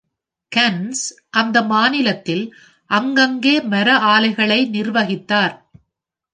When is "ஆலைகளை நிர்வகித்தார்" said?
4.13-5.55